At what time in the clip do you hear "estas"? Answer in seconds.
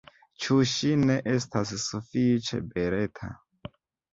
1.33-1.73